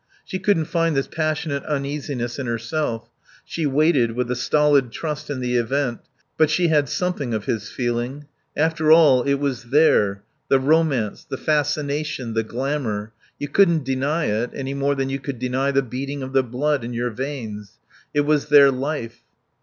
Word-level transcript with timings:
She 0.25 0.39
couldn't 0.39 0.65
find 0.65 0.97
this 0.97 1.05
passionate 1.05 1.63
uneasiness 1.65 2.39
in 2.39 2.47
herself; 2.47 3.07
she 3.45 3.67
waited 3.67 4.13
with 4.13 4.31
a 4.31 4.35
stolid 4.35 4.91
trust 4.91 5.29
in 5.29 5.41
the 5.41 5.57
event; 5.57 5.99
but 6.39 6.49
she 6.49 6.69
had 6.69 6.89
something 6.89 7.35
of 7.35 7.45
his 7.45 7.69
feeling. 7.69 8.25
After 8.57 8.91
all, 8.91 9.21
it 9.21 9.35
was 9.35 9.65
there, 9.65 10.23
the 10.47 10.57
romance, 10.59 11.23
the 11.23 11.37
fascination, 11.37 12.33
the 12.33 12.41
glamour; 12.41 13.13
you 13.37 13.47
couldn't 13.47 13.85
deny 13.85 14.25
it 14.25 14.49
any 14.55 14.73
more 14.73 14.95
than 14.95 15.09
you 15.11 15.19
could 15.19 15.37
deny 15.37 15.69
the 15.69 15.83
beating 15.83 16.23
of 16.23 16.33
the 16.33 16.41
blood 16.41 16.83
in 16.83 16.93
your 16.95 17.11
veins. 17.11 17.73
It 18.11 18.21
was 18.21 18.47
their 18.49 18.71
life. 18.71 19.19